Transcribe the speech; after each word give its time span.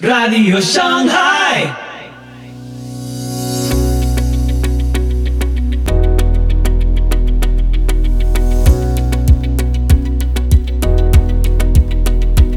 Radio 0.00 0.60
Shanghai. 0.60 1.72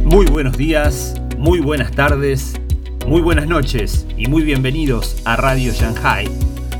Muy 0.03 0.25
buenos 0.25 0.57
días, 0.57 1.21
muy 1.37 1.59
buenas 1.59 1.91
tardes, 1.91 2.53
muy 3.05 3.21
buenas 3.21 3.45
noches 3.45 4.07
y 4.17 4.25
muy 4.25 4.41
bienvenidos 4.41 5.21
a 5.23 5.35
Radio 5.35 5.71
Shanghai. 5.73 6.27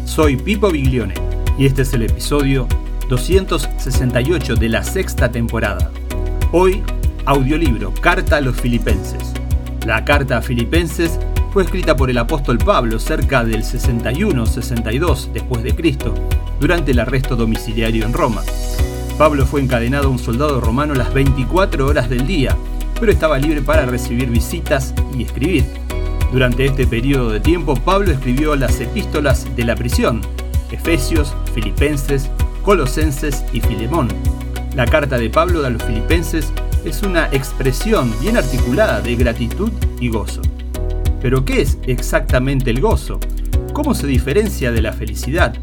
Soy 0.05 0.38
Pipo 0.38 0.71
Biglione 0.71 1.14
y 1.60 1.68
este 1.68 1.84
es 1.84 1.94
el 1.94 2.02
episodio 2.02 2.68
268 3.10 4.55
de 4.55 4.70
la 4.70 4.84
sexta 4.84 5.32
temporada. 5.32 5.92
Hoy, 6.52 6.82
audiolibro 7.26 7.94
Carta 8.02 8.38
a 8.38 8.42
los 8.42 8.60
Filipenses. 8.60 9.38
La 9.86 10.04
carta 10.04 10.38
a 10.38 10.41
Filipenses 10.41 11.20
fue 11.54 11.64
escrita 11.64 11.96
por 11.96 12.10
el 12.10 12.18
apóstol 12.18 12.57
Pablo 12.57 13.00
cerca 13.00 13.43
del 13.43 13.64
61-62 13.64 15.32
después 15.32 15.64
de 15.64 15.75
Cristo, 15.75 16.14
durante 16.60 16.92
el 16.92 17.00
arresto 17.00 17.36
domiciliario 17.36 18.06
en 18.06 18.14
Roma. 18.14 18.43
Pablo 19.18 19.46
fue 19.46 19.61
encadenado 19.61 20.07
a 20.07 20.11
un 20.11 20.20
soldado 20.20 20.61
romano 20.61 20.93
las 20.93 21.14
24 21.14 21.86
horas 21.86 22.10
del 22.10 22.28
día, 22.28 22.56
pero 23.00 23.11
estaba 23.11 23.39
libre 23.39 23.61
para 23.61 23.86
recibir 23.86 24.29
visitas 24.29 24.93
y 25.18 25.24
escribir. 25.24 25.65
Durante 26.32 26.65
este 26.65 26.86
periodo 26.86 27.32
de 27.32 27.39
tiempo, 27.39 27.75
Pablo 27.75 28.12
escribió 28.12 28.56
las 28.56 28.79
epístolas 28.79 29.48
de 29.56 29.64
la 29.64 29.75
prisión, 29.75 30.21
Efesios, 30.71 31.34
Filipenses, 31.56 32.30
Colosenses 32.64 33.45
y 33.53 33.62
Filemón. 33.62 34.09
La 34.75 34.86
carta 34.86 35.17
de 35.17 35.30
Pablo 35.30 35.66
a 35.66 35.70
los 35.70 35.81
Filipenses 35.81 36.52
es 36.88 37.03
una 37.03 37.27
expresión 37.33 38.14
bien 38.22 38.38
articulada 38.38 39.02
de 39.02 39.16
gratitud 39.17 39.72
y 40.00 40.08
gozo. 40.08 40.41
Pero 41.22 41.44
¿qué 41.44 41.61
es 41.61 41.78
exactamente 41.86 42.69
el 42.69 42.80
gozo? 42.80 43.19
¿Cómo 43.73 43.94
se 43.94 44.08
diferencia 44.08 44.72
de 44.72 44.81
la 44.81 44.94
felicidad? 44.94 45.53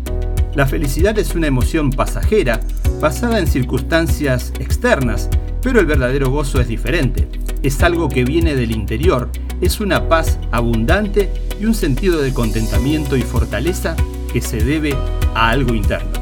La 0.54 0.66
felicidad 0.66 1.18
es 1.18 1.34
una 1.34 1.46
emoción 1.46 1.90
pasajera, 1.90 2.60
basada 3.00 3.38
en 3.38 3.46
circunstancias 3.46 4.52
externas, 4.60 5.30
pero 5.62 5.80
el 5.80 5.86
verdadero 5.86 6.30
gozo 6.30 6.60
es 6.60 6.68
diferente. 6.68 7.26
Es 7.62 7.82
algo 7.82 8.10
que 8.10 8.24
viene 8.24 8.54
del 8.54 8.72
interior, 8.72 9.30
es 9.62 9.80
una 9.80 10.08
paz 10.08 10.38
abundante 10.52 11.30
y 11.58 11.64
un 11.64 11.74
sentido 11.74 12.20
de 12.20 12.34
contentamiento 12.34 13.16
y 13.16 13.22
fortaleza 13.22 13.96
que 14.30 14.42
se 14.42 14.62
debe 14.62 14.94
a 15.34 15.48
algo 15.48 15.74
interno. 15.74 16.12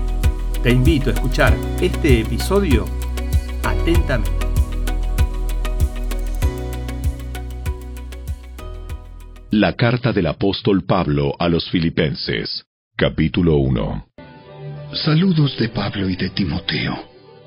Te 0.62 0.70
invito 0.70 1.10
a 1.10 1.14
escuchar 1.14 1.56
este 1.80 2.20
episodio 2.20 2.84
atentamente. 3.64 4.41
La 9.52 9.74
carta 9.74 10.14
del 10.14 10.28
apóstol 10.28 10.86
Pablo 10.86 11.34
a 11.38 11.46
los 11.46 11.68
Filipenses, 11.68 12.64
capítulo 12.96 13.56
1. 13.56 14.06
Saludos 14.94 15.58
de 15.58 15.68
Pablo 15.68 16.08
y 16.08 16.16
de 16.16 16.30
Timoteo, 16.30 16.98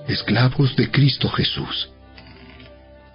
esclavos 0.08 0.76
de 0.76 0.92
Cristo 0.92 1.30
Jesús. 1.30 1.90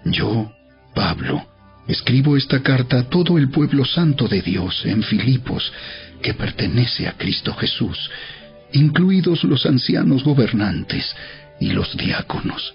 Yo, 0.04 0.52
Pablo, 0.92 1.46
escribo 1.86 2.36
esta 2.36 2.64
carta 2.64 2.98
a 2.98 3.08
todo 3.08 3.38
el 3.38 3.50
pueblo 3.50 3.84
santo 3.84 4.26
de 4.26 4.42
Dios 4.42 4.84
en 4.84 5.04
Filipos, 5.04 5.72
que 6.20 6.34
pertenece 6.34 7.06
a 7.06 7.12
Cristo 7.12 7.54
Jesús, 7.54 8.10
incluidos 8.72 9.44
los 9.44 9.66
ancianos 9.66 10.24
gobernantes 10.24 11.14
y 11.60 11.70
los 11.70 11.96
diáconos. 11.96 12.74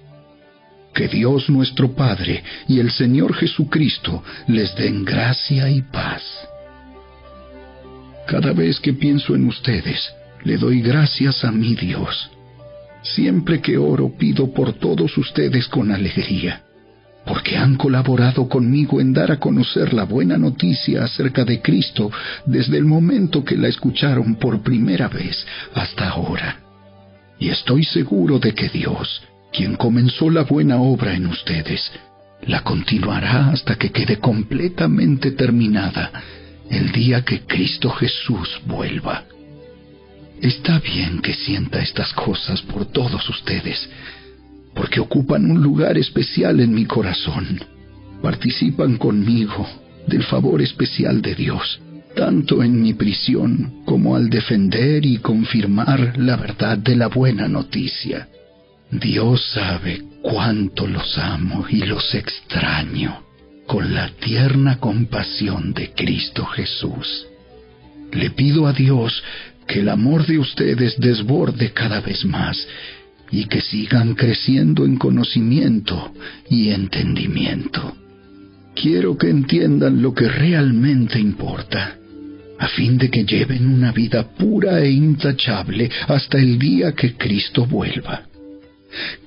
Que 0.95 1.09
Dios 1.09 1.49
nuestro 1.49 1.93
Padre 1.93 2.41
y 2.69 2.79
el 2.79 2.89
Señor 2.89 3.33
Jesucristo 3.33 4.23
les 4.47 4.73
den 4.77 5.03
gracia 5.03 5.69
y 5.69 5.81
paz. 5.81 6.23
Cada 8.25 8.53
vez 8.53 8.79
que 8.79 8.93
pienso 8.93 9.35
en 9.35 9.45
ustedes, 9.45 10.09
le 10.45 10.55
doy 10.55 10.81
gracias 10.81 11.43
a 11.43 11.51
mi 11.51 11.75
Dios. 11.75 12.29
Siempre 13.03 13.59
que 13.59 13.77
oro 13.77 14.13
pido 14.17 14.53
por 14.53 14.71
todos 14.71 15.17
ustedes 15.17 15.67
con 15.67 15.91
alegría, 15.91 16.63
porque 17.25 17.57
han 17.57 17.75
colaborado 17.75 18.47
conmigo 18.47 19.01
en 19.01 19.11
dar 19.11 19.31
a 19.33 19.37
conocer 19.37 19.93
la 19.93 20.05
buena 20.05 20.37
noticia 20.37 21.03
acerca 21.03 21.43
de 21.43 21.61
Cristo 21.61 22.09
desde 22.45 22.77
el 22.77 22.85
momento 22.85 23.43
que 23.43 23.57
la 23.57 23.67
escucharon 23.67 24.35
por 24.35 24.63
primera 24.63 25.09
vez 25.09 25.45
hasta 25.73 26.07
ahora. 26.07 26.61
Y 27.37 27.49
estoy 27.49 27.83
seguro 27.83 28.39
de 28.39 28.53
que 28.53 28.69
Dios, 28.69 29.21
quien 29.55 29.75
comenzó 29.75 30.29
la 30.29 30.43
buena 30.43 30.77
obra 30.77 31.13
en 31.13 31.27
ustedes, 31.27 31.91
la 32.45 32.61
continuará 32.61 33.49
hasta 33.49 33.75
que 33.75 33.91
quede 33.91 34.17
completamente 34.17 35.31
terminada 35.31 36.11
el 36.69 36.91
día 36.91 37.23
que 37.23 37.41
Cristo 37.41 37.89
Jesús 37.91 38.59
vuelva. 38.65 39.23
Está 40.41 40.79
bien 40.79 41.21
que 41.21 41.33
sienta 41.33 41.79
estas 41.79 42.11
cosas 42.13 42.61
por 42.63 42.87
todos 42.87 43.29
ustedes, 43.29 43.89
porque 44.73 44.99
ocupan 44.99 45.49
un 45.49 45.63
lugar 45.63 45.97
especial 45.97 46.59
en 46.59 46.73
mi 46.73 46.85
corazón. 46.85 47.63
Participan 48.21 48.97
conmigo 48.97 49.65
del 50.07 50.23
favor 50.23 50.61
especial 50.61 51.21
de 51.21 51.33
Dios, 51.33 51.79
tanto 52.15 52.61
en 52.61 52.81
mi 52.81 52.93
prisión 52.93 53.83
como 53.85 54.17
al 54.17 54.29
defender 54.29 55.05
y 55.05 55.17
confirmar 55.19 56.17
la 56.17 56.35
verdad 56.35 56.77
de 56.77 56.95
la 56.97 57.07
buena 57.07 57.47
noticia. 57.47 58.27
Dios 58.91 59.43
sabe 59.53 60.03
cuánto 60.21 60.85
los 60.87 61.17
amo 61.17 61.65
y 61.67 61.77
los 61.79 62.13
extraño 62.13 63.23
con 63.65 63.95
la 63.95 64.09
tierna 64.09 64.79
compasión 64.79 65.73
de 65.73 65.91
Cristo 65.91 66.45
Jesús. 66.45 67.27
Le 68.13 68.29
pido 68.29 68.67
a 68.67 68.73
Dios 68.73 69.23
que 69.67 69.79
el 69.79 69.89
amor 69.89 70.27
de 70.27 70.37
ustedes 70.37 70.99
desborde 70.99 71.71
cada 71.71 71.99
vez 71.99 72.25
más 72.25 72.67
y 73.31 73.45
que 73.45 73.59
sigan 73.59 74.13
creciendo 74.13 74.85
en 74.85 74.97
conocimiento 74.97 76.13
y 76.47 76.69
entendimiento. 76.69 77.97
Quiero 78.75 79.17
que 79.17 79.29
entiendan 79.29 80.03
lo 80.03 80.13
que 80.13 80.27
realmente 80.27 81.19
importa, 81.19 81.97
a 82.59 82.67
fin 82.67 82.99
de 82.99 83.09
que 83.09 83.25
lleven 83.25 83.67
una 83.67 83.91
vida 83.91 84.27
pura 84.37 84.79
e 84.79 84.91
intachable 84.91 85.89
hasta 86.07 86.37
el 86.37 86.59
día 86.59 86.91
que 86.91 87.15
Cristo 87.17 87.65
vuelva 87.65 88.27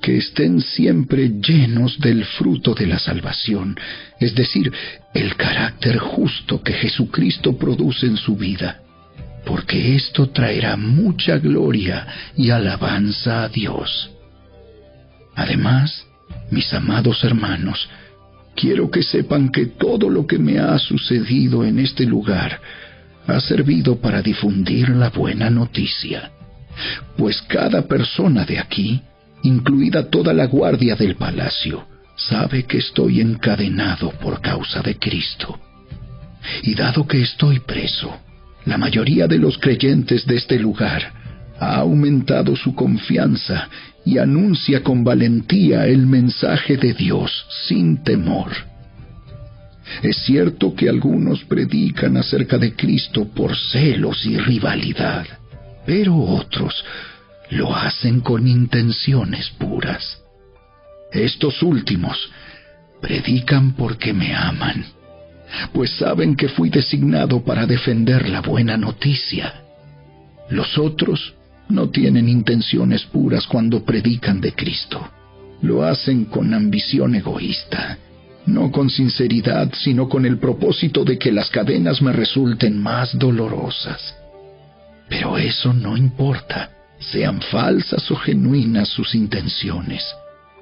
que 0.01 0.17
estén 0.17 0.61
siempre 0.61 1.29
llenos 1.29 1.99
del 1.99 2.25
fruto 2.25 2.73
de 2.73 2.87
la 2.87 2.99
salvación, 2.99 3.77
es 4.19 4.35
decir, 4.35 4.71
el 5.13 5.35
carácter 5.35 5.97
justo 5.97 6.61
que 6.61 6.73
Jesucristo 6.73 7.57
produce 7.57 8.05
en 8.05 8.17
su 8.17 8.35
vida, 8.35 8.81
porque 9.45 9.95
esto 9.95 10.29
traerá 10.29 10.77
mucha 10.77 11.37
gloria 11.37 12.07
y 12.35 12.49
alabanza 12.49 13.43
a 13.43 13.49
Dios. 13.49 14.11
Además, 15.35 16.05
mis 16.51 16.73
amados 16.73 17.23
hermanos, 17.23 17.89
quiero 18.55 18.91
que 18.91 19.03
sepan 19.03 19.49
que 19.49 19.67
todo 19.67 20.09
lo 20.09 20.27
que 20.27 20.37
me 20.37 20.59
ha 20.59 20.77
sucedido 20.77 21.63
en 21.63 21.79
este 21.79 22.05
lugar 22.05 22.59
ha 23.25 23.39
servido 23.39 23.97
para 23.99 24.21
difundir 24.21 24.89
la 24.89 25.09
buena 25.09 25.49
noticia, 25.49 26.31
pues 27.17 27.41
cada 27.43 27.87
persona 27.87 28.45
de 28.45 28.59
aquí 28.59 29.01
incluida 29.43 30.09
toda 30.09 30.33
la 30.33 30.47
guardia 30.47 30.95
del 30.95 31.15
palacio, 31.15 31.85
sabe 32.15 32.63
que 32.63 32.77
estoy 32.77 33.21
encadenado 33.21 34.11
por 34.11 34.41
causa 34.41 34.81
de 34.81 34.97
Cristo. 34.97 35.59
Y 36.63 36.75
dado 36.75 37.07
que 37.07 37.21
estoy 37.21 37.59
preso, 37.59 38.17
la 38.65 38.77
mayoría 38.77 39.27
de 39.27 39.37
los 39.37 39.57
creyentes 39.57 40.25
de 40.25 40.35
este 40.35 40.59
lugar 40.59 41.13
ha 41.59 41.77
aumentado 41.77 42.55
su 42.55 42.73
confianza 42.73 43.69
y 44.05 44.17
anuncia 44.17 44.81
con 44.81 45.03
valentía 45.03 45.85
el 45.87 46.07
mensaje 46.07 46.77
de 46.77 46.93
Dios 46.93 47.45
sin 47.67 48.03
temor. 48.03 48.51
Es 50.01 50.17
cierto 50.17 50.75
que 50.75 50.87
algunos 50.87 51.43
predican 51.45 52.17
acerca 52.17 52.57
de 52.57 52.75
Cristo 52.75 53.27
por 53.27 53.57
celos 53.57 54.25
y 54.25 54.37
rivalidad, 54.37 55.25
pero 55.85 56.15
otros 56.15 56.83
lo 57.49 57.75
hacen 57.75 58.21
con 58.21 58.47
intenciones 58.47 59.49
puras. 59.57 60.21
Estos 61.11 61.63
últimos 61.63 62.29
predican 63.01 63.73
porque 63.73 64.13
me 64.13 64.35
aman, 64.35 64.85
pues 65.73 65.91
saben 65.97 66.35
que 66.35 66.49
fui 66.49 66.69
designado 66.69 67.43
para 67.43 67.65
defender 67.65 68.29
la 68.29 68.41
buena 68.41 68.77
noticia. 68.77 69.63
Los 70.49 70.77
otros 70.77 71.33
no 71.69 71.89
tienen 71.89 72.29
intenciones 72.29 73.03
puras 73.05 73.47
cuando 73.47 73.83
predican 73.83 74.41
de 74.41 74.53
Cristo. 74.53 75.09
Lo 75.61 75.83
hacen 75.83 76.25
con 76.25 76.53
ambición 76.53 77.15
egoísta, 77.15 77.97
no 78.45 78.71
con 78.71 78.89
sinceridad, 78.89 79.71
sino 79.73 80.07
con 80.07 80.25
el 80.25 80.37
propósito 80.37 81.03
de 81.03 81.17
que 81.17 81.31
las 81.31 81.49
cadenas 81.49 82.01
me 82.01 82.11
resulten 82.11 82.79
más 82.79 83.17
dolorosas. 83.17 84.15
Pero 85.09 85.37
eso 85.37 85.73
no 85.73 85.97
importa 85.97 86.78
sean 86.99 87.41
falsas 87.41 88.09
o 88.11 88.15
genuinas 88.15 88.89
sus 88.89 89.15
intenciones. 89.15 90.03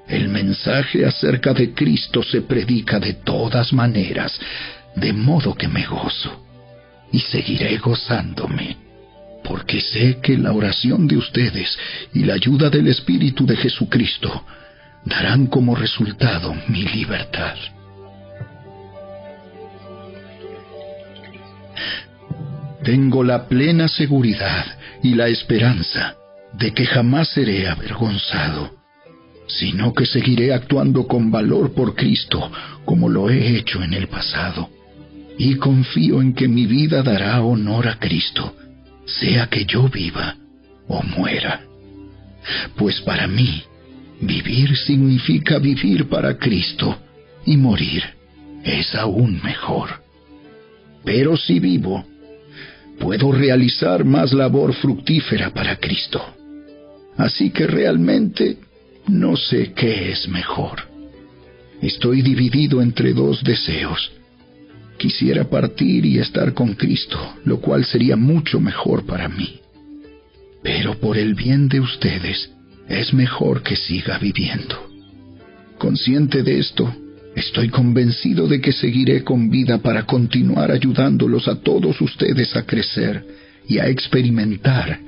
El 0.08 0.30
mensaje 0.30 1.06
acerca 1.06 1.54
de 1.54 1.74
Cristo 1.74 2.24
se 2.24 2.42
predica 2.42 3.00
de 3.00 3.14
todas 3.14 3.74
maneras, 3.74 4.40
de 4.96 5.12
modo 5.12 5.54
que 5.54 5.68
me 5.68 5.86
gozo 5.86 6.44
y 7.12 7.20
seguiré 7.20 7.78
gozándome, 7.78 8.78
porque 9.44 9.82
sé 9.82 10.20
que 10.22 10.38
la 10.38 10.54
oración 10.54 11.08
de 11.08 11.18
ustedes 11.18 11.78
y 12.14 12.24
la 12.24 12.36
ayuda 12.36 12.70
del 12.70 12.88
Espíritu 12.88 13.46
de 13.46 13.58
Jesucristo 13.58 14.46
darán 15.06 15.48
como 15.48 15.76
resultado 15.76 16.56
mi 16.68 16.84
libertad. 16.84 17.56
Tengo 22.84 23.24
la 23.24 23.48
plena 23.48 23.90
seguridad 23.90 24.66
y 25.04 25.14
la 25.16 25.28
esperanza 25.28 26.16
de 26.58 26.74
que 26.74 26.86
jamás 26.86 27.30
seré 27.30 27.68
avergonzado, 27.68 28.72
sino 29.48 29.94
que 29.94 30.06
seguiré 30.06 30.54
actuando 30.54 31.08
con 31.08 31.32
valor 31.32 31.74
por 31.74 31.96
Cristo 31.96 32.52
como 32.84 33.10
lo 33.10 33.30
he 33.30 33.58
hecho 33.58 33.84
en 33.84 33.94
el 33.94 34.08
pasado. 34.08 34.70
Y 35.38 35.56
confío 35.56 36.22
en 36.22 36.34
que 36.34 36.48
mi 36.48 36.66
vida 36.66 37.04
dará 37.04 37.42
honor 37.42 37.88
a 37.88 38.00
Cristo, 38.00 38.56
sea 39.06 39.48
que 39.48 39.66
yo 39.66 39.88
viva 39.88 40.36
o 40.88 41.04
muera. 41.04 41.62
Pues 42.76 43.02
para 43.02 43.28
mí, 43.28 43.62
vivir 44.20 44.76
significa 44.78 45.60
vivir 45.60 46.10
para 46.10 46.38
Cristo 46.38 46.98
y 47.46 47.56
morir 47.56 48.04
es 48.64 48.96
aún 48.96 49.40
mejor. 49.44 50.02
Pero 51.06 51.38
si 51.38 51.60
vivo, 51.60 52.04
puedo 53.00 53.32
realizar 53.32 54.04
más 54.04 54.34
labor 54.34 54.74
fructífera 54.74 55.52
para 55.52 55.76
Cristo. 55.76 56.37
Así 57.18 57.50
que 57.50 57.66
realmente 57.66 58.58
no 59.08 59.36
sé 59.36 59.74
qué 59.74 60.12
es 60.12 60.28
mejor. 60.28 60.88
Estoy 61.82 62.22
dividido 62.22 62.82
entre 62.82 63.14
dos 63.14 63.44
deseos. 63.44 64.12
Quisiera 64.98 65.44
partir 65.50 66.06
y 66.06 66.20
estar 66.20 66.54
con 66.54 66.74
Cristo, 66.74 67.20
lo 67.46 67.60
cual 67.60 67.86
sería 67.86 68.16
mucho 68.16 68.60
mejor 68.60 69.06
para 69.06 69.30
mí. 69.30 69.60
Pero 70.64 71.00
por 71.00 71.18
el 71.18 71.36
bien 71.36 71.70
de 71.70 71.80
ustedes, 71.80 72.52
es 72.90 73.14
mejor 73.14 73.62
que 73.62 73.76
siga 73.76 74.18
viviendo. 74.18 74.88
Consciente 75.78 76.42
de 76.42 76.60
esto, 76.60 76.94
estoy 77.36 77.70
convencido 77.70 78.48
de 78.48 78.60
que 78.60 78.72
seguiré 78.72 79.24
con 79.24 79.50
vida 79.50 79.78
para 79.80 80.04
continuar 80.04 80.72
ayudándolos 80.72 81.48
a 81.48 81.62
todos 81.62 82.02
ustedes 82.02 82.56
a 82.56 82.64
crecer 82.66 83.24
y 83.68 83.78
a 83.78 83.88
experimentar 83.88 85.00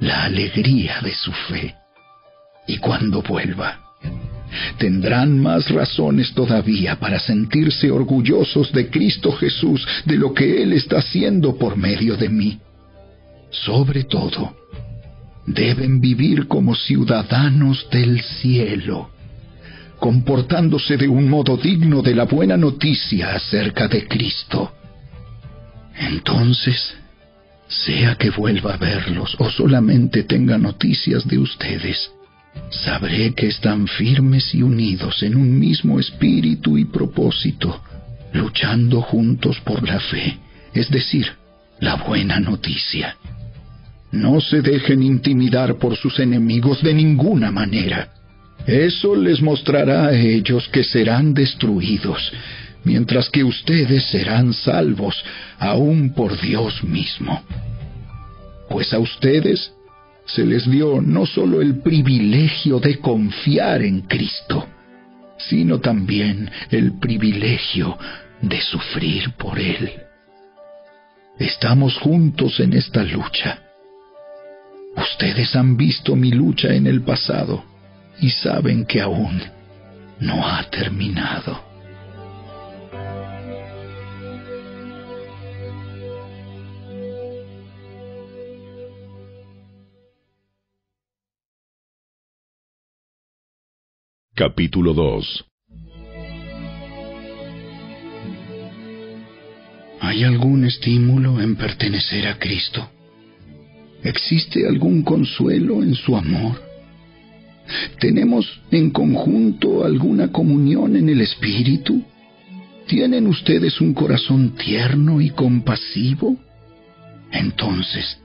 la 0.00 0.24
alegría 0.24 1.00
de 1.02 1.14
su 1.14 1.32
fe. 1.32 1.74
Y 2.66 2.78
cuando 2.78 3.22
vuelva, 3.22 3.80
tendrán 4.78 5.38
más 5.38 5.68
razones 5.70 6.32
todavía 6.34 6.98
para 6.98 7.18
sentirse 7.18 7.90
orgullosos 7.90 8.72
de 8.72 8.90
Cristo 8.90 9.32
Jesús, 9.32 9.86
de 10.04 10.16
lo 10.16 10.34
que 10.34 10.62
Él 10.62 10.72
está 10.72 10.98
haciendo 10.98 11.56
por 11.56 11.76
medio 11.76 12.16
de 12.16 12.28
mí. 12.28 12.58
Sobre 13.50 14.04
todo, 14.04 14.56
deben 15.46 16.00
vivir 16.00 16.48
como 16.48 16.74
ciudadanos 16.74 17.88
del 17.90 18.20
cielo, 18.20 19.10
comportándose 19.98 20.96
de 20.96 21.08
un 21.08 21.28
modo 21.28 21.56
digno 21.56 22.02
de 22.02 22.14
la 22.14 22.24
buena 22.24 22.56
noticia 22.56 23.34
acerca 23.34 23.88
de 23.88 24.06
Cristo. 24.06 24.72
Entonces, 25.98 26.94
sea 27.68 28.14
que 28.14 28.30
vuelva 28.30 28.74
a 28.74 28.76
verlos 28.76 29.36
o 29.38 29.50
solamente 29.50 30.22
tenga 30.22 30.58
noticias 30.58 31.26
de 31.26 31.38
ustedes, 31.38 32.10
sabré 32.70 33.34
que 33.34 33.48
están 33.48 33.86
firmes 33.86 34.54
y 34.54 34.62
unidos 34.62 35.22
en 35.22 35.36
un 35.36 35.58
mismo 35.58 35.98
espíritu 35.98 36.78
y 36.78 36.84
propósito, 36.84 37.82
luchando 38.32 39.00
juntos 39.02 39.58
por 39.60 39.86
la 39.86 40.00
fe, 40.00 40.38
es 40.74 40.90
decir, 40.90 41.26
la 41.80 41.96
buena 41.96 42.40
noticia. 42.40 43.16
No 44.12 44.40
se 44.40 44.62
dejen 44.62 45.02
intimidar 45.02 45.76
por 45.76 45.96
sus 45.96 46.18
enemigos 46.18 46.82
de 46.82 46.94
ninguna 46.94 47.50
manera. 47.50 48.08
Eso 48.66 49.14
les 49.14 49.42
mostrará 49.42 50.06
a 50.06 50.14
ellos 50.14 50.68
que 50.68 50.82
serán 50.82 51.34
destruidos, 51.34 52.32
mientras 52.86 53.28
que 53.30 53.42
ustedes 53.42 54.04
serán 54.04 54.54
salvos 54.54 55.22
aún 55.58 56.14
por 56.14 56.40
Dios 56.40 56.84
mismo. 56.84 57.42
Pues 58.70 58.94
a 58.94 59.00
ustedes 59.00 59.72
se 60.24 60.46
les 60.46 60.70
dio 60.70 61.00
no 61.02 61.26
solo 61.26 61.60
el 61.60 61.80
privilegio 61.80 62.78
de 62.78 62.98
confiar 63.00 63.82
en 63.82 64.02
Cristo, 64.02 64.68
sino 65.36 65.80
también 65.80 66.48
el 66.70 66.98
privilegio 67.00 67.98
de 68.40 68.60
sufrir 68.60 69.32
por 69.32 69.58
Él. 69.58 69.90
Estamos 71.40 71.98
juntos 71.98 72.60
en 72.60 72.72
esta 72.72 73.02
lucha. 73.02 73.62
Ustedes 74.96 75.56
han 75.56 75.76
visto 75.76 76.14
mi 76.14 76.30
lucha 76.30 76.72
en 76.72 76.86
el 76.86 77.02
pasado 77.02 77.64
y 78.20 78.30
saben 78.30 78.86
que 78.86 79.00
aún 79.00 79.42
no 80.20 80.46
ha 80.46 80.62
terminado. 80.70 81.65
Capítulo 94.38 94.92
2 94.92 95.46
¿Hay 100.02 100.24
algún 100.24 100.66
estímulo 100.66 101.40
en 101.40 101.56
pertenecer 101.56 102.28
a 102.28 102.38
Cristo? 102.38 102.86
¿Existe 104.02 104.68
algún 104.68 105.04
consuelo 105.04 105.82
en 105.82 105.94
su 105.94 106.14
amor? 106.14 106.60
¿Tenemos 107.98 108.60
en 108.70 108.90
conjunto 108.90 109.86
alguna 109.86 110.30
comunión 110.30 110.96
en 110.96 111.08
el 111.08 111.22
Espíritu? 111.22 112.04
¿Tienen 112.86 113.28
ustedes 113.28 113.80
un 113.80 113.94
corazón 113.94 114.54
tierno 114.54 115.22
y 115.22 115.30
compasivo? 115.30 116.36
Entonces, 117.32 118.20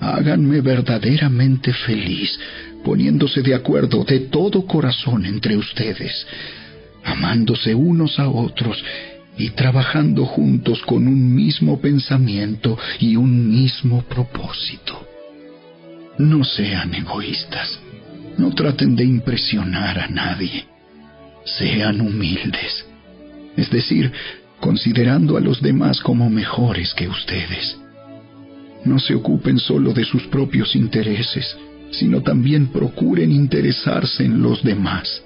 háganme 0.00 0.60
verdaderamente 0.60 1.72
feliz 1.72 2.38
poniéndose 2.84 3.42
de 3.42 3.54
acuerdo 3.54 4.04
de 4.04 4.20
todo 4.20 4.66
corazón 4.66 5.26
entre 5.26 5.56
ustedes, 5.56 6.26
amándose 7.04 7.74
unos 7.74 8.18
a 8.18 8.28
otros 8.28 8.82
y 9.36 9.50
trabajando 9.50 10.24
juntos 10.24 10.82
con 10.82 11.06
un 11.06 11.34
mismo 11.34 11.80
pensamiento 11.80 12.78
y 12.98 13.16
un 13.16 13.50
mismo 13.50 14.02
propósito. 14.02 15.06
No 16.18 16.44
sean 16.44 16.94
egoístas, 16.94 17.78
no 18.36 18.50
traten 18.54 18.96
de 18.96 19.04
impresionar 19.04 19.98
a 19.98 20.08
nadie, 20.08 20.66
sean 21.44 22.00
humildes, 22.00 22.86
es 23.56 23.70
decir, 23.70 24.12
considerando 24.60 25.36
a 25.36 25.40
los 25.40 25.62
demás 25.62 26.00
como 26.00 26.28
mejores 26.30 26.94
que 26.94 27.08
ustedes. 27.08 27.78
No 28.84 28.98
se 28.98 29.14
ocupen 29.14 29.58
solo 29.58 29.92
de 29.92 30.04
sus 30.04 30.26
propios 30.28 30.74
intereses, 30.76 31.56
sino 31.90 32.22
también 32.22 32.68
procuren 32.68 33.32
interesarse 33.32 34.24
en 34.24 34.42
los 34.42 34.62
demás. 34.62 35.22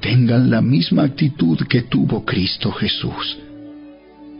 Tengan 0.00 0.50
la 0.50 0.60
misma 0.60 1.04
actitud 1.04 1.58
que 1.68 1.82
tuvo 1.82 2.24
Cristo 2.24 2.70
Jesús. 2.72 3.38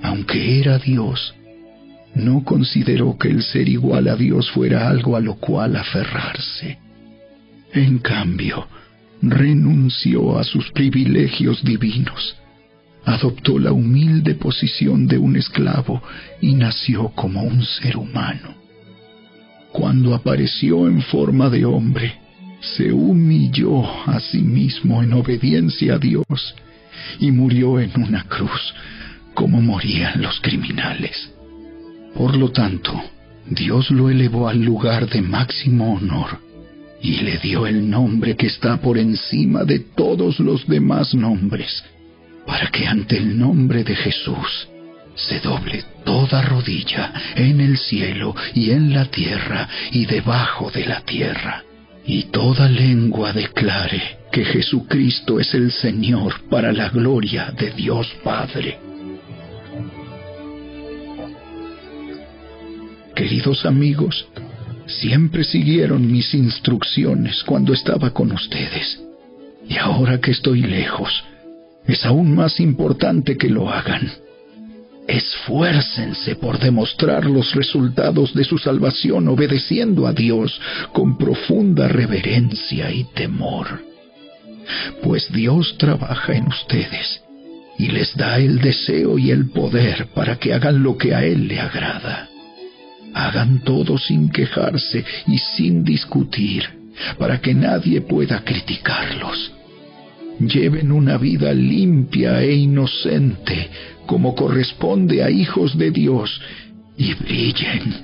Aunque 0.02 0.60
era 0.60 0.78
Dios, 0.78 1.34
no 2.14 2.44
consideró 2.44 3.16
que 3.18 3.28
el 3.28 3.42
ser 3.42 3.68
igual 3.68 4.08
a 4.08 4.16
Dios 4.16 4.50
fuera 4.50 4.88
algo 4.88 5.16
a 5.16 5.20
lo 5.20 5.36
cual 5.36 5.76
aferrarse. 5.76 6.78
En 7.72 7.98
cambio, 7.98 8.68
renunció 9.20 10.38
a 10.38 10.44
sus 10.44 10.70
privilegios 10.70 11.64
divinos, 11.64 12.36
adoptó 13.04 13.58
la 13.58 13.72
humilde 13.72 14.34
posición 14.34 15.06
de 15.06 15.18
un 15.18 15.36
esclavo 15.36 16.02
y 16.40 16.54
nació 16.54 17.08
como 17.10 17.42
un 17.42 17.64
ser 17.64 17.96
humano 17.96 18.64
cuando 19.74 20.14
apareció 20.14 20.86
en 20.86 21.02
forma 21.02 21.50
de 21.50 21.64
hombre, 21.64 22.14
se 22.60 22.92
humilló 22.92 23.84
a 24.08 24.20
sí 24.20 24.40
mismo 24.40 25.02
en 25.02 25.12
obediencia 25.12 25.94
a 25.94 25.98
Dios 25.98 26.54
y 27.18 27.32
murió 27.32 27.80
en 27.80 27.90
una 28.00 28.22
cruz, 28.22 28.72
como 29.34 29.60
morían 29.60 30.22
los 30.22 30.38
criminales. 30.38 31.28
Por 32.14 32.36
lo 32.36 32.52
tanto, 32.52 33.02
Dios 33.50 33.90
lo 33.90 34.10
elevó 34.10 34.46
al 34.48 34.62
lugar 34.62 35.08
de 35.08 35.22
máximo 35.22 35.94
honor 35.94 36.38
y 37.02 37.22
le 37.22 37.38
dio 37.38 37.66
el 37.66 37.90
nombre 37.90 38.36
que 38.36 38.46
está 38.46 38.76
por 38.80 38.96
encima 38.96 39.64
de 39.64 39.80
todos 39.80 40.38
los 40.38 40.68
demás 40.68 41.16
nombres, 41.16 41.82
para 42.46 42.68
que 42.68 42.86
ante 42.86 43.16
el 43.16 43.38
nombre 43.38 43.84
de 43.84 43.96
Jesús 43.96 44.68
se 45.14 45.40
doble 45.40 45.84
toda 46.04 46.42
rodilla 46.42 47.12
en 47.36 47.60
el 47.60 47.78
cielo 47.78 48.34
y 48.54 48.70
en 48.70 48.92
la 48.92 49.06
tierra 49.06 49.68
y 49.92 50.06
debajo 50.06 50.70
de 50.70 50.84
la 50.84 51.00
tierra, 51.02 51.62
y 52.04 52.24
toda 52.24 52.68
lengua 52.68 53.32
declare 53.32 54.18
que 54.30 54.44
Jesucristo 54.44 55.38
es 55.38 55.54
el 55.54 55.70
Señor 55.70 56.48
para 56.50 56.72
la 56.72 56.88
gloria 56.88 57.52
de 57.52 57.70
Dios 57.70 58.12
Padre. 58.22 58.78
Queridos 63.14 63.64
amigos, 63.64 64.26
siempre 64.86 65.44
siguieron 65.44 66.10
mis 66.10 66.34
instrucciones 66.34 67.44
cuando 67.44 67.72
estaba 67.72 68.10
con 68.10 68.32
ustedes, 68.32 69.00
y 69.68 69.78
ahora 69.78 70.20
que 70.20 70.32
estoy 70.32 70.62
lejos, 70.62 71.24
es 71.86 72.04
aún 72.04 72.34
más 72.34 72.60
importante 72.60 73.36
que 73.36 73.48
lo 73.48 73.70
hagan. 73.70 74.10
Esfuércense 75.06 76.36
por 76.36 76.58
demostrar 76.58 77.26
los 77.26 77.54
resultados 77.54 78.32
de 78.32 78.44
su 78.44 78.56
salvación 78.56 79.28
obedeciendo 79.28 80.06
a 80.06 80.12
Dios 80.12 80.58
con 80.92 81.18
profunda 81.18 81.88
reverencia 81.88 82.90
y 82.90 83.04
temor. 83.14 83.82
Pues 85.02 85.30
Dios 85.30 85.76
trabaja 85.76 86.34
en 86.34 86.48
ustedes 86.48 87.22
y 87.78 87.88
les 87.88 88.16
da 88.16 88.38
el 88.38 88.60
deseo 88.60 89.18
y 89.18 89.30
el 89.30 89.50
poder 89.50 90.06
para 90.14 90.36
que 90.36 90.54
hagan 90.54 90.82
lo 90.82 90.96
que 90.96 91.14
a 91.14 91.24
Él 91.24 91.48
le 91.48 91.60
agrada. 91.60 92.28
Hagan 93.12 93.60
todo 93.60 93.98
sin 93.98 94.30
quejarse 94.30 95.04
y 95.26 95.38
sin 95.38 95.84
discutir, 95.84 96.64
para 97.18 97.40
que 97.40 97.54
nadie 97.54 98.00
pueda 98.00 98.42
criticarlos. 98.42 99.52
Lleven 100.40 100.92
una 100.92 101.16
vida 101.16 101.52
limpia 101.52 102.42
e 102.42 102.54
inocente, 102.54 103.70
como 104.06 104.34
corresponde 104.34 105.22
a 105.22 105.30
hijos 105.30 105.78
de 105.78 105.90
Dios, 105.90 106.40
y 106.96 107.14
brillen 107.14 107.94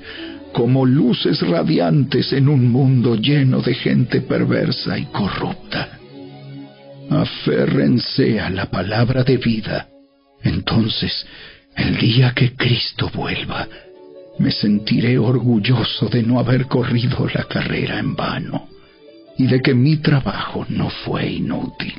como 0.52 0.84
luces 0.84 1.40
radiantes 1.46 2.32
en 2.32 2.48
un 2.48 2.70
mundo 2.70 3.14
lleno 3.14 3.60
de 3.60 3.74
gente 3.74 4.20
perversa 4.20 4.98
y 4.98 5.04
corrupta. 5.06 5.98
Aférrense 7.08 8.40
a 8.40 8.50
la 8.50 8.66
palabra 8.66 9.24
de 9.24 9.36
vida. 9.36 9.88
Entonces, 10.42 11.26
el 11.76 11.98
día 11.98 12.32
que 12.34 12.54
Cristo 12.54 13.10
vuelva, 13.14 13.68
me 14.38 14.50
sentiré 14.50 15.18
orgulloso 15.18 16.08
de 16.08 16.22
no 16.22 16.38
haber 16.38 16.66
corrido 16.66 17.28
la 17.32 17.44
carrera 17.44 17.98
en 17.98 18.16
vano 18.16 18.68
y 19.36 19.46
de 19.46 19.60
que 19.60 19.74
mi 19.74 19.98
trabajo 19.98 20.66
no 20.68 20.88
fue 20.88 21.28
inútil. 21.30 21.94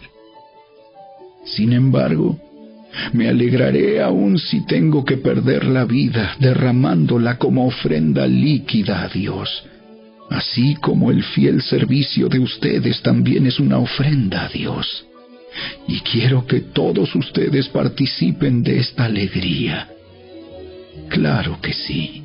Sin 1.45 1.73
embargo, 1.73 2.39
me 3.13 3.29
alegraré 3.29 4.01
aún 4.01 4.37
si 4.37 4.65
tengo 4.65 5.05
que 5.05 5.17
perder 5.17 5.65
la 5.65 5.85
vida 5.85 6.35
derramándola 6.39 7.37
como 7.37 7.65
ofrenda 7.65 8.27
líquida 8.27 9.03
a 9.03 9.07
Dios, 9.07 9.63
así 10.29 10.75
como 10.75 11.11
el 11.11 11.23
fiel 11.23 11.61
servicio 11.61 12.27
de 12.27 12.39
ustedes 12.39 13.01
también 13.01 13.47
es 13.47 13.59
una 13.59 13.77
ofrenda 13.77 14.45
a 14.45 14.49
Dios. 14.49 15.05
Y 15.87 15.99
quiero 15.99 16.45
que 16.45 16.61
todos 16.61 17.13
ustedes 17.15 17.67
participen 17.69 18.63
de 18.63 18.79
esta 18.79 19.05
alegría. 19.05 19.89
Claro 21.09 21.59
que 21.61 21.73
sí, 21.73 22.23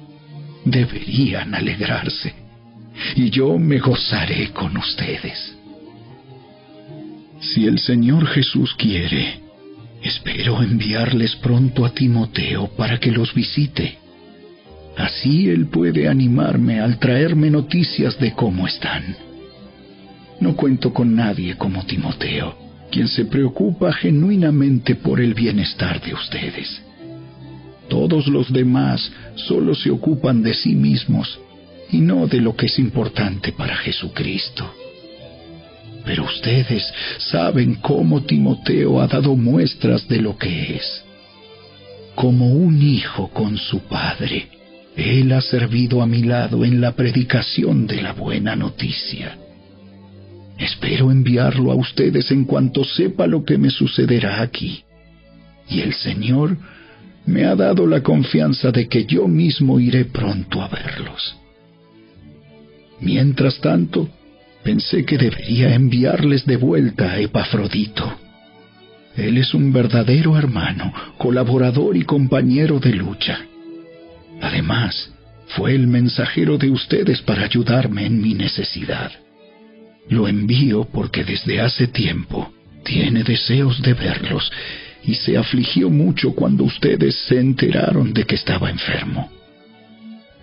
deberían 0.65 1.55
alegrarse, 1.55 2.35
y 3.17 3.31
yo 3.31 3.59
me 3.59 3.79
gozaré 3.79 4.51
con 4.51 4.77
ustedes. 4.77 5.56
Si 7.55 7.67
el 7.67 7.79
Señor 7.79 8.26
Jesús 8.26 8.75
quiere, 8.76 9.41
espero 10.03 10.62
enviarles 10.62 11.37
pronto 11.37 11.85
a 11.85 11.91
Timoteo 11.91 12.69
para 12.76 12.99
que 12.99 13.12
los 13.12 13.33
visite. 13.35 13.99
Así 14.97 15.49
él 15.49 15.67
puede 15.67 16.09
animarme 16.09 16.81
al 16.81 16.99
traerme 16.99 17.50
noticias 17.50 18.19
de 18.19 18.33
cómo 18.33 18.67
están. 18.67 19.17
No 20.41 20.57
cuento 20.57 20.93
con 20.93 21.15
nadie 21.15 21.57
como 21.57 21.85
Timoteo, 21.85 22.57
quien 22.91 23.07
se 23.07 23.26
preocupa 23.26 23.93
genuinamente 23.93 24.97
por 24.97 25.21
el 25.21 25.35
bienestar 25.35 26.00
de 26.03 26.15
ustedes. 26.15 26.83
Todos 27.88 28.26
los 28.26 28.53
demás 28.53 29.12
solo 29.35 29.75
se 29.75 29.91
ocupan 29.91 30.43
de 30.43 30.53
sí 30.55 30.75
mismos 30.75 31.38
y 31.91 32.00
no 32.00 32.26
de 32.26 32.41
lo 32.41 32.57
que 32.57 32.67
es 32.67 32.79
importante 32.79 33.53
para 33.53 33.76
Jesucristo. 33.76 34.86
Pero 36.07 36.25
ustedes 36.25 36.85
saben 37.19 37.75
cómo 37.75 38.23
Timoteo 38.23 39.01
ha 39.01 39.09
dado 39.09 39.35
muestras 39.35 40.07
de 40.07 40.21
lo 40.23 40.39
que 40.39 40.77
es. 40.77 41.05
Como 42.15 42.53
un 42.53 42.81
hijo 42.81 43.29
con 43.31 43.59
su 43.59 43.81
padre, 43.81 44.47
él 44.97 45.33
ha 45.33 45.41
servido 45.41 46.01
a 46.01 46.07
mi 46.07 46.23
lado 46.23 46.65
en 46.65 46.81
la 46.81 46.93
predicación 46.93 47.89
de 47.89 48.03
la 48.03 48.13
buena 48.13 48.55
noticia. 48.55 49.37
Espero 50.57 51.11
enviarlo 51.11 51.73
a 51.73 51.75
ustedes 51.75 52.31
en 52.31 52.45
cuanto 52.45 52.85
sepa 52.85 53.27
lo 53.27 53.45
que 53.45 53.59
me 53.59 53.71
sucederá 53.71 54.41
aquí. 54.41 54.85
Y 55.69 55.81
el 55.81 55.93
Señor 55.93 56.57
me 57.27 57.45
ha 57.45 57.57
dado 57.57 57.85
la 57.85 58.01
confianza 58.05 58.71
de 58.71 58.87
que 58.87 59.05
yo 59.07 59.27
mismo 59.27 59.81
iré 59.81 60.05
pronto 60.05 60.63
a 60.63 60.69
verlos. 60.69 61.37
Mientras 63.01 63.61
tanto, 63.61 64.09
pensé 64.67 65.05
que 65.05 65.17
debería 65.17 65.73
enviarles 65.77 66.45
de 66.45 66.57
vuelta 66.57 67.13
a 67.13 67.21
Epafrodito. 67.21 68.19
Él 69.17 69.39
es 69.39 69.55
un 69.55 69.73
verdadero 69.73 70.37
hermano, 70.37 70.93
colaborador 71.19 71.97
y 71.97 72.03
compañero 72.03 72.81
de 72.81 72.93
lucha. 72.93 73.39
Además, 74.43 75.13
fue 75.51 75.77
el 75.77 75.87
mensajero 75.87 76.59
de 76.59 76.71
ustedes 76.71 77.23
para 77.23 77.45
ayudarme 77.45 78.07
en 78.07 78.21
mi 78.21 78.35
necesidad. 78.35 79.13
Lo 80.09 80.27
envío 80.27 80.85
porque 80.93 81.23
desde 81.23 81.61
hace 81.61 81.87
tiempo 81.87 82.53
tiene 82.83 83.23
deseos 83.23 83.81
de 83.83 83.95
verlos 83.95 84.51
y 85.05 85.15
se 85.15 85.37
afligió 85.37 85.91
mucho 85.91 86.33
cuando 86.33 86.65
ustedes 86.65 87.15
se 87.29 87.39
enteraron 87.39 88.13
de 88.13 88.25
que 88.25 88.35
estaba 88.35 88.69
enfermo. 88.69 89.31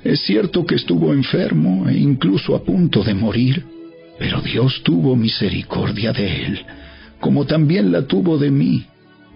Es 0.01 0.21
cierto 0.21 0.65
que 0.65 0.75
estuvo 0.75 1.13
enfermo 1.13 1.89
e 1.89 1.97
incluso 1.97 2.55
a 2.55 2.63
punto 2.63 3.03
de 3.03 3.13
morir, 3.13 3.72
pero 4.23 4.39
Dios 4.39 4.81
tuvo 4.83 5.17
misericordia 5.17 6.13
de 6.13 6.45
él, 6.45 6.65
como 7.19 7.45
también 7.45 7.91
la 7.91 8.03
tuvo 8.03 8.37
de 8.37 8.51
mí, 8.51 8.85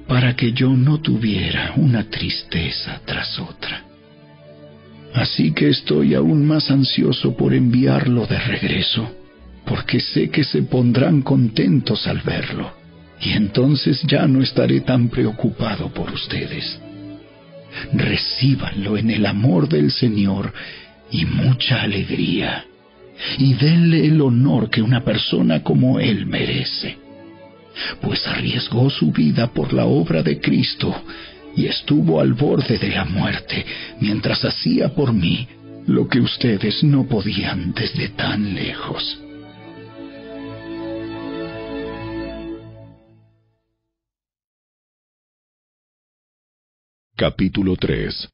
para 0.07 0.33
que 0.33 0.53
yo 0.53 0.69
no 0.69 1.01
tuviera 1.01 1.73
una 1.75 2.09
tristeza 2.09 3.01
tras 3.03 3.37
otra. 3.37 3.83
Así 5.13 5.51
que 5.51 5.67
estoy 5.67 6.13
aún 6.13 6.45
más 6.45 6.71
ansioso 6.71 7.35
por 7.35 7.53
enviarlo 7.53 8.25
de 8.27 8.39
regreso, 8.39 9.11
porque 9.65 9.99
sé 9.99 10.29
que 10.29 10.45
se 10.45 10.61
pondrán 10.61 11.21
contentos 11.21 12.07
al 12.07 12.21
verlo, 12.21 12.71
y 13.19 13.31
entonces 13.31 14.01
ya 14.03 14.25
no 14.25 14.41
estaré 14.41 14.79
tan 14.79 15.09
preocupado 15.09 15.89
por 15.89 16.13
ustedes. 16.13 16.79
Recíbanlo 17.91 18.97
en 18.97 19.09
el 19.09 19.25
amor 19.25 19.67
del 19.67 19.91
Señor 19.91 20.53
y 21.11 21.25
mucha 21.25 21.81
alegría 21.81 22.63
y 23.37 23.53
denle 23.53 24.05
el 24.05 24.21
honor 24.21 24.69
que 24.69 24.81
una 24.81 25.03
persona 25.03 25.63
como 25.63 25.99
él 25.99 26.25
merece, 26.25 26.97
pues 28.01 28.25
arriesgó 28.27 28.89
su 28.89 29.11
vida 29.11 29.47
por 29.47 29.73
la 29.73 29.85
obra 29.85 30.23
de 30.23 30.39
Cristo 30.39 30.93
y 31.55 31.65
estuvo 31.65 32.21
al 32.21 32.33
borde 32.33 32.77
de 32.77 32.89
la 32.89 33.05
muerte 33.05 33.65
mientras 33.99 34.43
hacía 34.45 34.89
por 34.89 35.13
mí 35.13 35.47
lo 35.87 36.07
que 36.07 36.19
ustedes 36.19 36.83
no 36.83 37.07
podían 37.07 37.73
desde 37.73 38.09
tan 38.09 38.53
lejos. 38.53 39.21
Capítulo 47.15 47.75
3 47.75 48.29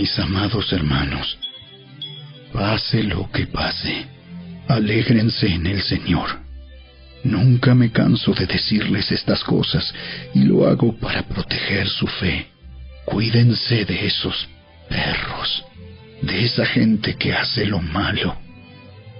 Mis 0.00 0.18
amados 0.18 0.72
hermanos, 0.72 1.36
pase 2.54 3.02
lo 3.02 3.30
que 3.30 3.46
pase, 3.46 4.06
alégrense 4.66 5.46
en 5.46 5.66
el 5.66 5.82
Señor. 5.82 6.40
Nunca 7.22 7.74
me 7.74 7.92
canso 7.92 8.32
de 8.32 8.46
decirles 8.46 9.12
estas 9.12 9.44
cosas 9.44 9.92
y 10.34 10.44
lo 10.44 10.66
hago 10.66 10.96
para 10.96 11.22
proteger 11.28 11.86
su 11.86 12.06
fe. 12.06 12.46
Cuídense 13.04 13.84
de 13.84 14.06
esos 14.06 14.48
perros, 14.88 15.64
de 16.22 16.46
esa 16.46 16.64
gente 16.64 17.16
que 17.16 17.34
hace 17.34 17.66
lo 17.66 17.82
malo, 17.82 18.38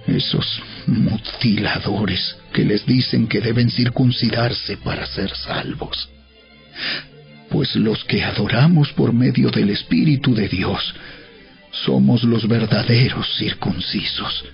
esos 0.07 0.63
mutiladores 0.87 2.37
que 2.53 2.65
les 2.65 2.87
dicen 2.87 3.27
que 3.27 3.39
deben 3.39 3.69
circuncidarse 3.69 4.77
para 4.77 5.05
ser 5.05 5.29
salvos 5.35 6.09
pues 7.51 7.75
los 7.75 8.03
que 8.05 8.23
adoramos 8.23 8.93
por 8.93 9.13
medio 9.13 9.51
del 9.51 9.69
Espíritu 9.69 10.33
de 10.33 10.47
Dios 10.47 10.95
somos 11.85 12.23
los 12.23 12.47
verdaderos 12.47 13.27
circuncisos. 13.37 14.45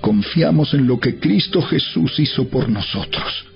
Confiamos 0.00 0.74
en 0.74 0.86
lo 0.86 0.98
que 0.98 1.18
Cristo 1.18 1.62
Jesús 1.62 2.18
hizo 2.18 2.48
por 2.48 2.68
nosotros. 2.68 3.46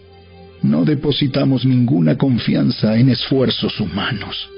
No 0.62 0.84
depositamos 0.84 1.64
ninguna 1.64 2.16
confianza 2.16 2.96
en 2.96 3.08
esfuerzos 3.08 3.80
humanos. 3.80 4.48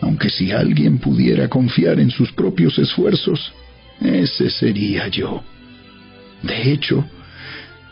Aunque 0.00 0.30
si 0.30 0.52
alguien 0.52 0.98
pudiera 0.98 1.48
confiar 1.48 1.98
en 1.98 2.10
sus 2.10 2.32
propios 2.32 2.78
esfuerzos, 2.78 3.52
ese 4.00 4.50
sería 4.50 5.08
yo. 5.08 5.42
De 6.42 6.72
hecho, 6.72 7.04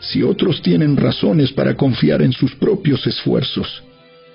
Si 0.01 0.23
otros 0.23 0.63
tienen 0.63 0.97
razones 0.97 1.51
para 1.51 1.75
confiar 1.75 2.23
en 2.23 2.31
sus 2.31 2.55
propios 2.55 3.05
esfuerzos, 3.05 3.83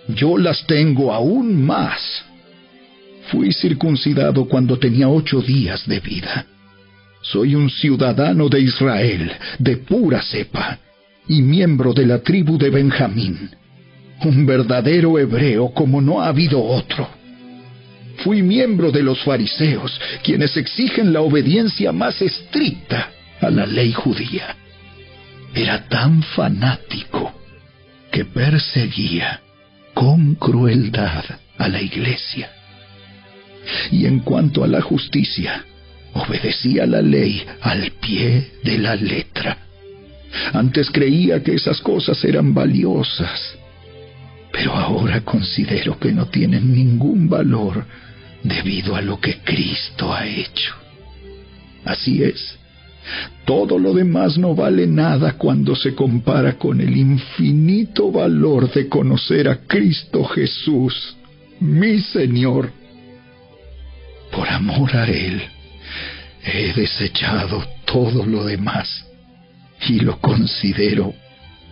yo 0.09 0.39
las 0.39 0.67
tengo 0.67 1.13
aún 1.13 1.65
más. 1.65 2.25
Fui 3.31 3.53
circuncidado 3.53 4.45
cuando 4.45 4.79
tenía 4.79 5.09
ocho 5.09 5.41
días 5.41 5.87
de 5.87 6.01
vida. 6.01 6.47
Soy 7.23 7.57
un 7.57 7.69
ciudadano 7.69 8.49
de 8.49 8.61
Israel, 8.61 9.33
de 9.59 9.79
pura 9.79 10.23
cepa, 10.23 10.79
y 11.29 11.43
miembro 11.43 11.93
de 11.93 12.07
la 12.07 12.21
tribu 12.21 12.57
de 12.57 12.71
Benjamín. 12.71 13.51
Un 14.25 14.47
verdadero 14.47 15.19
hebreo 15.19 15.71
como 15.71 16.01
no 16.01 16.21
ha 16.21 16.29
habido 16.29 16.63
otro. 16.63 17.09
Fui 18.19 18.43
miembro 18.43 18.93
de 18.93 19.03
los 19.03 19.23
fariseos, 19.25 20.01
quienes 20.23 20.57
exigen 20.57 21.13
la 21.13 21.21
obediencia 21.21 21.91
más 21.93 22.23
estricta 22.23 23.11
a 23.41 23.51
la 23.51 23.67
ley 23.67 23.93
judía. 23.93 24.57
Era 25.53 25.89
tan 25.89 26.23
fanático 26.23 27.33
que 28.13 28.25
perseguía 28.25 29.41
con 29.97 30.35
crueldad 30.35 31.25
a 31.57 31.69
la 31.69 31.81
iglesia. 31.81 32.51
Y 33.91 34.05
en 34.05 34.21
cuanto 34.21 34.63
a 34.63 34.69
la 34.69 34.83
justicia, 34.83 35.65
obedecía 36.13 36.85
la 36.85 37.01
ley 37.01 37.43
al 37.63 37.91
pie 37.93 38.53
de 38.63 38.77
la 38.77 38.95
letra. 38.95 39.57
Antes 40.53 40.91
creía 40.91 41.43
que 41.43 41.55
esas 41.55 41.81
cosas 41.81 42.23
eran 42.25 42.53
valiosas, 42.53 43.57
pero 44.53 44.75
ahora 44.75 45.23
considero 45.23 45.99
que 45.99 46.13
no 46.13 46.27
tienen 46.27 46.75
ningún 46.75 47.31
valor 47.31 47.87
debido 48.43 48.97
a 48.97 49.01
lo 49.01 49.19
que 49.19 49.39
Cristo 49.39 50.13
ha 50.13 50.27
hecho. 50.27 50.75
Así 51.87 52.23
es, 52.23 52.59
todo 53.45 53.79
lo 53.79 53.95
demás 53.95 54.37
no 54.39 54.55
vale 54.55 54.87
nada 54.87 55.35
cuando 55.35 55.77
se 55.77 55.95
compara 55.95 56.55
con 56.55 56.81
el 56.81 56.97
infinito 56.97 58.11
valor 58.11 58.73
de 58.73 58.89
conocer 58.89 59.49
a 59.49 59.59
Cristo 59.67 60.25
Jesús, 60.25 61.17
mi 61.61 62.01
Señor. 62.01 62.73
Por 64.33 64.49
amor 64.49 64.97
a 64.97 65.07
Él, 65.07 65.41
he 66.45 66.73
desechado 66.73 67.65
todo 67.85 68.27
lo 68.27 68.45
demás 68.45 69.07
y 69.89 70.01
lo 70.01 70.19
considero 70.19 71.15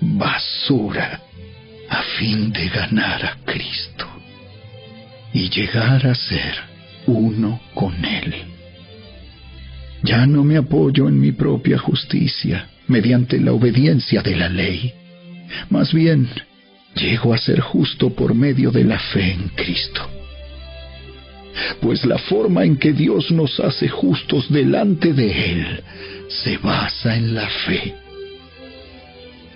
basura 0.01 1.21
a 1.89 2.03
fin 2.19 2.53
de 2.53 2.69
ganar 2.69 3.25
a 3.25 3.37
Cristo 3.45 4.07
y 5.33 5.51
llegar 5.51 6.07
a 6.07 6.15
ser 6.15 6.55
uno 7.07 7.61
con 7.75 8.05
Él. 8.05 8.54
Ya 10.05 10.27
no 10.27 10.45
me 10.45 10.59
apoyo 10.59 11.09
en 11.09 11.19
mi 11.19 11.33
propia 11.33 11.79
justicia 11.79 12.69
mediante 12.89 13.41
la 13.41 13.55
obediencia 13.55 14.21
de 14.21 14.37
la 14.37 14.51
ley. 14.51 14.93
Más 15.71 15.95
bien, 15.95 16.29
llego 16.95 17.33
a 17.33 17.39
ser 17.39 17.61
justo 17.61 18.11
por 18.11 18.35
medio 18.35 18.71
de 18.71 18.85
la 18.85 18.99
fe 18.99 19.33
en 19.33 19.49
Cristo. 19.49 20.07
Pues 21.81 22.05
la 22.05 22.19
forma 22.19 22.65
en 22.65 22.77
que 22.77 22.93
Dios 22.93 23.31
nos 23.31 23.59
hace 23.61 23.89
justos 23.89 24.53
delante 24.53 25.15
de 25.15 25.53
Él 25.53 25.83
se 26.29 26.59
basa 26.59 27.17
en 27.17 27.35
la 27.35 27.49
fe. 27.49 27.95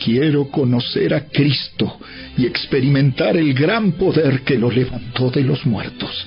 Quiero 0.02 0.48
conocer 0.48 1.12
a 1.12 1.26
Cristo 1.26 1.98
y 2.38 2.46
experimentar 2.46 3.36
el 3.36 3.52
gran 3.52 3.92
poder 3.92 4.40
que 4.42 4.56
lo 4.56 4.70
levantó 4.70 5.30
de 5.30 5.42
los 5.42 5.66
muertos. 5.66 6.26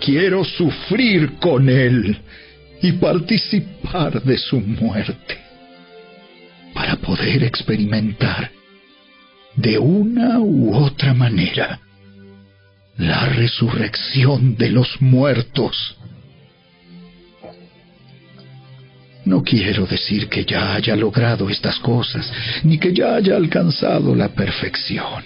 Quiero 0.00 0.44
sufrir 0.44 1.34
con 1.34 1.68
Él 1.68 2.16
y 2.82 2.92
participar 2.92 4.22
de 4.22 4.38
su 4.38 4.60
muerte 4.60 5.38
para 6.74 6.96
poder 6.96 7.42
experimentar 7.44 8.50
de 9.56 9.78
una 9.78 10.38
u 10.38 10.74
otra 10.74 11.14
manera 11.14 11.80
la 12.96 13.26
resurrección 13.26 14.56
de 14.56 14.70
los 14.70 15.00
muertos. 15.00 15.96
No 19.24 19.42
quiero 19.42 19.86
decir 19.86 20.28
que 20.28 20.44
ya 20.44 20.74
haya 20.74 20.96
logrado 20.96 21.50
estas 21.50 21.78
cosas, 21.80 22.32
ni 22.62 22.78
que 22.78 22.92
ya 22.94 23.16
haya 23.16 23.36
alcanzado 23.36 24.14
la 24.14 24.28
perfección, 24.28 25.24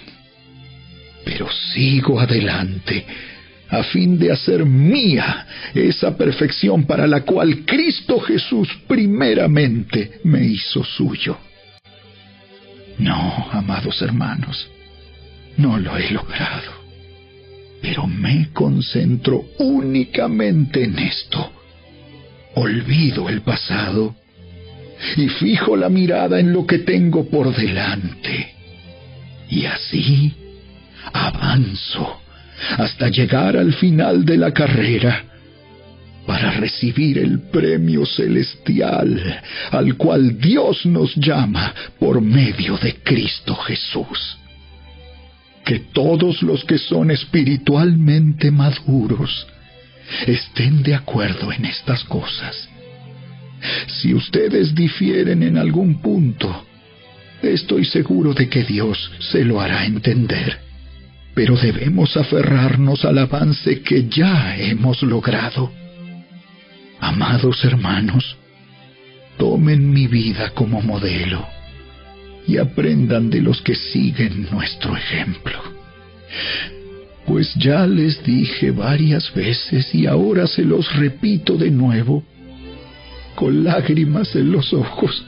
pero 1.23 1.49
sigo 1.51 2.19
adelante 2.19 3.05
a 3.73 3.83
fin 3.83 4.17
de 4.17 4.31
hacer 4.31 4.65
mía 4.65 5.47
esa 5.73 6.15
perfección 6.17 6.85
para 6.85 7.07
la 7.07 7.21
cual 7.21 7.65
Cristo 7.65 8.19
Jesús 8.19 8.69
primeramente 8.87 10.19
me 10.23 10.43
hizo 10.45 10.83
suyo. 10.83 11.37
No, 12.99 13.47
amados 13.51 14.01
hermanos, 14.01 14.69
no 15.57 15.77
lo 15.77 15.97
he 15.97 16.11
logrado 16.11 16.83
pero 17.83 18.07
me 18.07 18.49
concentro 18.53 19.43
únicamente 19.59 20.85
en 20.85 20.97
esto. 20.97 21.51
Olvido 22.55 23.27
el 23.27 23.41
pasado 23.41 24.15
y 25.17 25.27
fijo 25.27 25.75
la 25.75 25.89
mirada 25.89 26.39
en 26.39 26.53
lo 26.53 26.65
que 26.65 26.79
tengo 26.79 27.29
por 27.29 27.53
delante. 27.53 28.53
Y 29.49 29.65
así 29.65 30.33
avanzo 31.11 32.21
hasta 32.77 33.09
llegar 33.09 33.57
al 33.57 33.73
final 33.73 34.25
de 34.25 34.37
la 34.37 34.51
carrera 34.51 35.23
para 36.25 36.51
recibir 36.51 37.17
el 37.17 37.39
premio 37.51 38.05
celestial 38.05 39.41
al 39.71 39.95
cual 39.95 40.39
Dios 40.39 40.85
nos 40.85 41.13
llama 41.15 41.73
por 41.99 42.21
medio 42.21 42.77
de 42.77 42.95
Cristo 43.03 43.55
Jesús 43.55 44.37
que 45.65 45.79
todos 45.79 46.41
los 46.43 46.63
que 46.65 46.77
son 46.77 47.11
espiritualmente 47.11 48.51
maduros 48.51 49.47
estén 50.27 50.83
de 50.83 50.95
acuerdo 50.95 51.51
en 51.51 51.65
estas 51.65 52.03
cosas. 52.03 52.69
Si 53.87 54.13
ustedes 54.13 54.75
difieren 54.75 55.41
en 55.41 55.57
algún 55.57 56.01
punto, 56.01 56.65
estoy 57.41 57.85
seguro 57.85 58.33
de 58.33 58.49
que 58.49 58.63
Dios 58.63 59.11
se 59.31 59.45
lo 59.45 59.61
hará 59.61 59.85
entender. 59.85 60.59
Pero 61.33 61.55
debemos 61.55 62.15
aferrarnos 62.15 63.05
al 63.05 63.17
avance 63.17 63.81
que 63.81 64.07
ya 64.07 64.55
hemos 64.57 65.01
logrado. 65.01 65.71
Amados 66.99 67.63
hermanos, 67.65 68.37
tomen 69.37 69.91
mi 69.91 70.07
vida 70.07 70.51
como 70.51 70.81
modelo 70.81 71.45
y 72.47 72.57
aprendan 72.57 73.29
de 73.29 73.41
los 73.41 73.61
que 73.61 73.75
siguen 73.75 74.47
nuestro 74.51 74.95
ejemplo. 74.95 75.59
Pues 77.25 77.53
ya 77.55 77.87
les 77.87 78.23
dije 78.23 78.71
varias 78.71 79.33
veces 79.33 79.93
y 79.95 80.05
ahora 80.05 80.45
se 80.45 80.63
los 80.63 80.93
repito 80.95 81.57
de 81.57 81.71
nuevo, 81.71 82.23
con 83.35 83.63
lágrimas 83.63 84.35
en 84.35 84.51
los 84.51 84.71
ojos. 84.73 85.25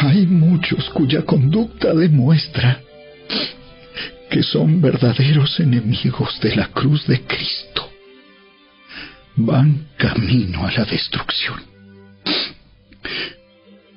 Hay 0.00 0.26
muchos 0.26 0.90
cuya 0.90 1.22
conducta 1.22 1.94
demuestra 1.94 2.80
que 4.36 4.42
son 4.42 4.82
verdaderos 4.82 5.58
enemigos 5.60 6.38
de 6.40 6.54
la 6.54 6.66
cruz 6.68 7.06
de 7.06 7.22
Cristo. 7.22 7.90
Van 9.34 9.86
camino 9.96 10.66
a 10.66 10.72
la 10.72 10.84
destrucción 10.84 11.58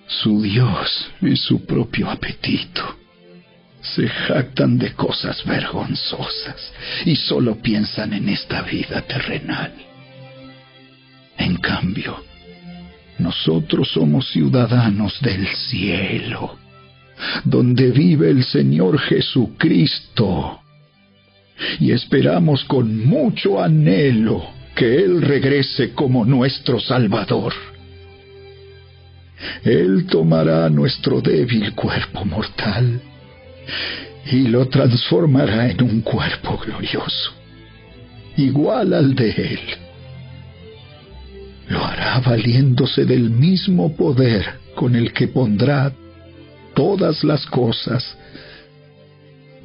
su 0.07 0.41
Dios 0.41 1.11
y 1.21 1.35
su 1.35 1.65
propio 1.65 2.09
apetito. 2.09 2.95
Se 3.81 4.07
jactan 4.07 4.77
de 4.77 4.93
cosas 4.93 5.43
vergonzosas 5.43 6.71
y 7.03 7.17
solo 7.17 7.61
piensan 7.61 8.13
en 8.13 8.29
esta 8.29 8.61
vida 8.61 9.01
terrenal. 9.01 9.73
En 11.37 11.57
cambio, 11.57 12.23
nosotros 13.17 13.89
somos 13.91 14.29
ciudadanos 14.29 15.19
del 15.19 15.45
cielo, 15.47 16.58
donde 17.43 17.91
vive 17.91 18.29
el 18.29 18.43
Señor 18.43 18.99
Jesucristo, 18.99 20.59
y 21.79 21.91
esperamos 21.91 22.63
con 22.65 23.05
mucho 23.05 23.61
anhelo 23.61 24.43
que 24.75 24.95
Él 24.95 25.21
regrese 25.21 25.91
como 25.93 26.23
nuestro 26.23 26.79
Salvador. 26.79 27.53
Él 29.63 30.05
tomará 30.07 30.69
nuestro 30.69 31.21
débil 31.21 31.73
cuerpo 31.73 32.25
mortal 32.25 33.01
y 34.31 34.47
lo 34.47 34.67
transformará 34.67 35.69
en 35.69 35.81
un 35.81 36.01
cuerpo 36.01 36.57
glorioso, 36.57 37.33
igual 38.37 38.93
al 38.93 39.15
de 39.15 39.29
Él. 39.29 39.59
Lo 41.69 41.83
hará 41.85 42.19
valiéndose 42.19 43.05
del 43.05 43.29
mismo 43.29 43.95
poder 43.95 44.45
con 44.75 44.95
el 44.95 45.13
que 45.13 45.27
pondrá 45.27 45.91
todas 46.79 47.25
las 47.25 47.45
cosas 47.45 48.17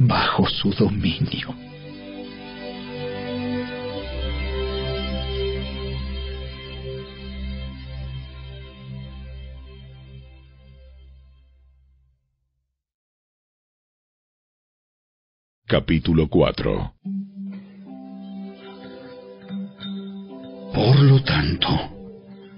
bajo 0.01 0.49
su 0.49 0.71
dominio. 0.73 1.55
Capítulo 15.69 16.29
4 16.29 16.95
Por 20.75 20.99
lo 20.99 21.23
tanto, 21.23 21.69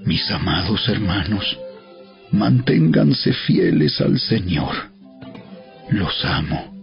mis 0.06 0.30
amados 0.30 0.88
hermanos, 0.88 1.65
manténganse 2.30 3.32
fieles 3.32 4.00
al 4.00 4.18
Señor. 4.18 4.74
Los 5.90 6.24
amo 6.24 6.74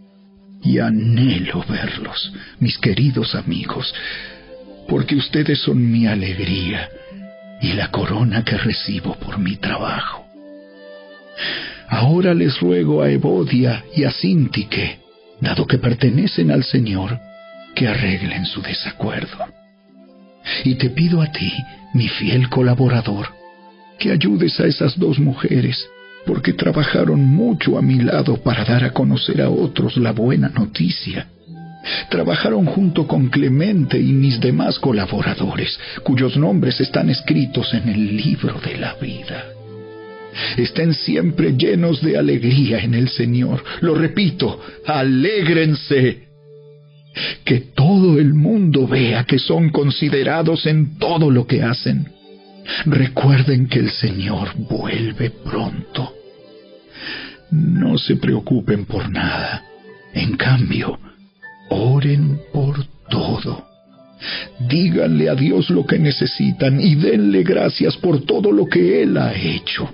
y 0.63 0.79
anhelo 0.79 1.63
verlos, 1.67 2.33
mis 2.59 2.77
queridos 2.77 3.35
amigos, 3.35 3.93
porque 4.87 5.15
ustedes 5.15 5.59
son 5.59 5.91
mi 5.91 6.07
alegría 6.07 6.89
y 7.61 7.73
la 7.73 7.89
corona 7.91 8.43
que 8.43 8.57
recibo 8.57 9.15
por 9.15 9.39
mi 9.39 9.57
trabajo. 9.57 10.25
Ahora 11.89 12.33
les 12.33 12.59
ruego 12.59 13.01
a 13.01 13.09
Evodia 13.09 13.83
y 13.95 14.03
a 14.03 14.11
Sintique, 14.11 14.99
dado 15.41 15.67
que 15.67 15.77
pertenecen 15.77 16.51
al 16.51 16.63
Señor, 16.63 17.19
que 17.75 17.87
arreglen 17.87 18.45
su 18.45 18.61
desacuerdo. 18.61 19.37
Y 20.63 20.75
te 20.75 20.89
pido 20.89 21.21
a 21.21 21.31
ti, 21.31 21.53
mi 21.93 22.07
fiel 22.07 22.49
colaborador, 22.49 23.27
que 23.99 24.11
ayudes 24.11 24.59
a 24.59 24.65
esas 24.65 24.97
dos 24.97 25.19
mujeres, 25.19 25.87
porque 26.25 26.53
trabajaron 26.53 27.23
mucho 27.23 27.77
a 27.77 27.81
mi 27.81 27.99
lado 27.99 28.37
para 28.37 28.63
dar 28.63 28.83
a 28.83 28.91
conocer 28.91 29.41
a 29.41 29.49
otros 29.49 29.97
la 29.97 30.11
buena 30.11 30.49
noticia. 30.49 31.27
Trabajaron 32.09 32.65
junto 32.65 33.07
con 33.07 33.27
Clemente 33.27 33.99
y 33.99 34.13
mis 34.13 34.39
demás 34.39 34.79
colaboradores, 34.79 35.77
cuyos 36.03 36.37
nombres 36.37 36.79
están 36.79 37.09
escritos 37.09 37.73
en 37.73 37.89
el 37.89 38.15
libro 38.15 38.59
de 38.63 38.77
la 38.77 38.93
vida. 38.95 39.43
Estén 40.57 40.93
siempre 40.93 41.55
llenos 41.55 42.01
de 42.01 42.17
alegría 42.17 42.79
en 42.79 42.93
el 42.93 43.09
Señor. 43.09 43.63
Lo 43.81 43.95
repito, 43.95 44.59
alégrense. 44.85 46.23
Que 47.43 47.59
todo 47.75 48.17
el 48.19 48.33
mundo 48.33 48.87
vea 48.87 49.25
que 49.25 49.37
son 49.37 49.69
considerados 49.69 50.65
en 50.65 50.97
todo 50.97 51.29
lo 51.29 51.45
que 51.45 51.61
hacen. 51.61 52.12
Recuerden 52.85 53.67
que 53.67 53.79
el 53.79 53.91
Señor 53.91 54.53
vuelve 54.55 55.29
pronto. 55.29 56.13
No 57.51 57.97
se 57.97 58.15
preocupen 58.15 58.85
por 58.85 59.09
nada. 59.09 59.63
En 60.13 60.37
cambio, 60.37 60.99
oren 61.69 62.39
por 62.51 62.85
todo. 63.09 63.67
Díganle 64.69 65.29
a 65.29 65.35
Dios 65.35 65.69
lo 65.69 65.85
que 65.85 65.99
necesitan 65.99 66.79
y 66.79 66.95
denle 66.95 67.43
gracias 67.43 67.97
por 67.97 68.25
todo 68.25 68.51
lo 68.51 68.67
que 68.67 69.03
Él 69.03 69.17
ha 69.17 69.33
hecho. 69.33 69.93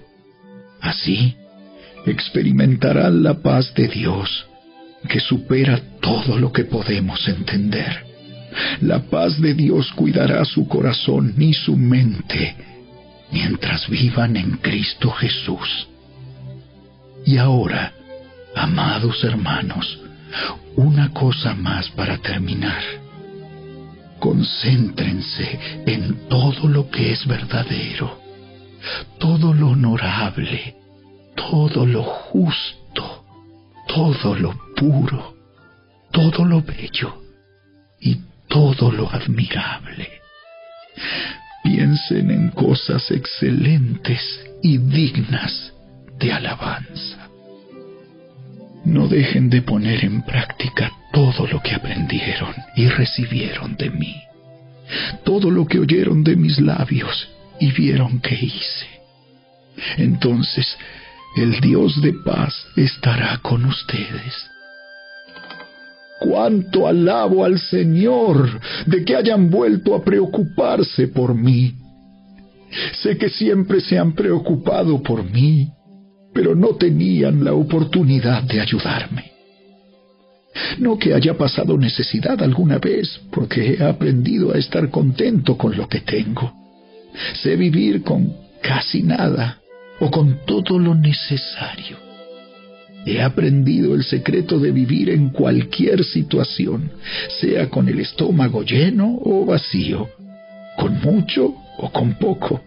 Así 0.82 1.36
experimentarán 2.06 3.24
la 3.24 3.36
paz 3.42 3.74
de 3.76 3.88
Dios 3.88 4.48
que 5.08 5.20
supera 5.20 5.80
todo 6.02 6.38
lo 6.38 6.52
que 6.52 6.66
podemos 6.66 7.28
entender. 7.28 8.09
La 8.82 9.00
paz 9.00 9.40
de 9.40 9.54
Dios 9.54 9.92
cuidará 9.94 10.44
su 10.46 10.68
corazón 10.68 11.34
y 11.38 11.54
su 11.54 11.76
mente 11.76 12.56
mientras 13.32 13.88
vivan 13.90 14.36
en 14.36 14.58
Cristo 14.58 15.12
Jesús. 15.12 15.88
Y 17.26 17.38
ahora, 17.38 17.94
amados 18.56 19.24
hermanos, 19.24 20.00
una 20.76 21.12
cosa 21.14 21.54
más 21.54 21.90
para 21.90 22.18
terminar. 22.18 22.82
Concéntrense 24.20 25.60
en 25.86 26.28
todo 26.28 26.68
lo 26.68 26.90
que 26.90 27.14
es 27.14 27.26
verdadero, 27.26 28.20
todo 29.18 29.54
lo 29.54 29.70
honorable, 29.70 30.76
todo 31.36 31.86
lo 31.86 32.04
justo, 32.04 33.26
todo 33.88 34.36
lo 34.36 34.58
puro, 34.76 35.36
todo 36.12 36.44
lo 36.44 36.62
bello 36.62 37.22
y 38.02 38.18
todo 38.50 38.92
lo 38.92 39.10
admirable. 39.10 40.10
Piensen 41.64 42.32
en 42.32 42.50
cosas 42.50 43.10
excelentes 43.12 44.22
y 44.62 44.78
dignas 44.78 45.74
de 46.18 46.34
alabanza. 46.34 47.30
No 48.84 49.08
dejen 49.08 49.50
de 49.50 49.62
poner 49.62 50.04
en 50.04 50.24
práctica 50.24 50.92
todo 51.14 51.48
lo 51.48 51.62
que 51.62 51.76
aprendieron 51.76 52.54
y 52.76 52.88
recibieron 52.88 53.76
de 53.78 53.90
mí, 53.90 54.16
todo 55.24 55.52
lo 55.52 55.66
que 55.66 55.80
oyeron 55.80 56.24
de 56.24 56.36
mis 56.36 56.60
labios 56.60 57.30
y 57.60 57.72
vieron 57.72 58.20
que 58.20 58.36
hice. 58.36 58.88
Entonces 59.98 60.78
el 61.38 61.60
Dios 61.62 62.02
de 62.02 62.14
paz 62.14 62.66
estará 62.76 63.38
con 63.38 63.66
ustedes. 63.66 64.50
Cuánto 66.20 66.88
alabo 66.88 67.46
al 67.46 67.60
Señor 67.60 68.60
de 68.86 69.06
que 69.06 69.16
hayan 69.16 69.50
vuelto 69.50 69.96
a 69.96 70.04
preocuparse 70.04 71.08
por 71.08 71.34
mí. 71.34 71.74
Sé 73.02 73.18
que 73.18 73.30
siempre 73.30 73.80
se 73.80 73.98
han 73.98 74.14
preocupado 74.14 75.02
por 75.02 75.24
mí, 75.24 75.70
pero 76.34 76.56
no 76.56 76.76
tenían 76.76 77.44
la 77.44 77.54
oportunidad 77.54 78.44
de 78.44 78.62
ayudarme. 78.62 79.32
No 80.80 80.98
que 80.98 81.14
haya 81.14 81.38
pasado 81.38 81.78
necesidad 81.78 82.42
alguna 82.44 82.80
vez, 82.80 83.22
porque 83.32 83.76
he 83.76 83.84
aprendido 83.84 84.54
a 84.54 84.58
estar 84.58 84.90
contento 84.90 85.58
con 85.58 85.76
lo 85.76 85.88
que 85.88 86.02
tengo. 86.02 86.52
Sé 87.42 87.56
vivir 87.56 88.04
con 88.04 88.34
casi 88.62 89.04
nada 89.04 89.60
o 90.00 90.12
con 90.12 90.40
todo 90.46 90.78
lo 90.80 90.96
necesario. 90.96 92.09
He 93.10 93.24
aprendido 93.24 93.96
el 93.96 94.04
secreto 94.04 94.60
de 94.60 94.72
vivir 94.72 95.10
en 95.10 95.30
cualquier 95.30 96.04
situación, 96.04 96.92
sea 97.42 97.68
con 97.68 97.90
el 97.90 98.00
estómago 98.00 98.62
lleno 98.62 99.18
o 99.24 99.48
vacío, 99.48 100.08
con 100.78 101.02
mucho 101.02 101.56
o 101.80 101.90
con 101.92 102.14
poco, 102.20 102.62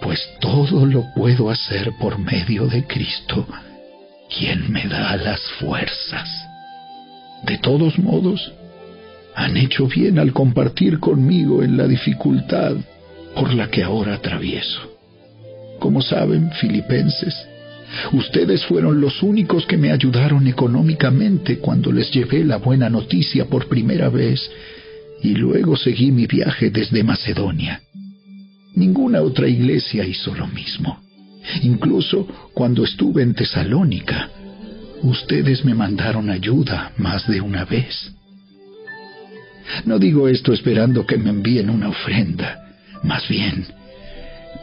pues 0.00 0.18
todo 0.40 0.84
lo 0.86 1.04
puedo 1.14 1.50
hacer 1.50 1.92
por 2.00 2.18
medio 2.18 2.66
de 2.66 2.84
Cristo, 2.84 3.46
quien 4.36 4.72
me 4.72 4.88
da 4.88 5.16
las 5.16 5.40
fuerzas. 5.60 6.28
De 7.44 7.58
todos 7.58 8.00
modos, 8.00 8.52
han 9.36 9.56
hecho 9.56 9.86
bien 9.86 10.18
al 10.18 10.32
compartir 10.32 10.98
conmigo 10.98 11.62
en 11.62 11.76
la 11.76 11.86
dificultad 11.86 12.74
por 13.36 13.54
la 13.54 13.70
que 13.70 13.84
ahora 13.84 14.14
atravieso. 14.14 14.80
Como 15.78 16.02
saben, 16.02 16.50
filipenses, 16.60 17.51
ustedes 18.12 18.64
fueron 18.66 19.00
los 19.00 19.22
únicos 19.22 19.66
que 19.66 19.76
me 19.76 19.92
ayudaron 19.92 20.46
económicamente 20.46 21.58
cuando 21.58 21.92
les 21.92 22.10
llevé 22.10 22.44
la 22.44 22.58
buena 22.58 22.88
noticia 22.88 23.46
por 23.46 23.68
primera 23.68 24.08
vez 24.08 24.50
y 25.22 25.34
luego 25.34 25.76
seguí 25.76 26.10
mi 26.10 26.26
viaje 26.26 26.70
desde 26.70 27.04
Macedonia. 27.04 27.80
Ninguna 28.74 29.20
otra 29.20 29.48
iglesia 29.48 30.04
hizo 30.04 30.34
lo 30.34 30.46
mismo. 30.46 31.00
Incluso 31.62 32.26
cuando 32.54 32.84
estuve 32.84 33.22
en 33.22 33.34
Tesalónica, 33.34 34.30
ustedes 35.02 35.64
me 35.64 35.74
mandaron 35.74 36.30
ayuda 36.30 36.92
más 36.96 37.26
de 37.28 37.40
una 37.40 37.64
vez. 37.64 38.12
No 39.84 39.98
digo 39.98 40.28
esto 40.28 40.52
esperando 40.52 41.06
que 41.06 41.16
me 41.16 41.30
envíen 41.30 41.70
una 41.70 41.88
ofrenda, 41.88 42.74
más 43.02 43.28
bien, 43.28 43.66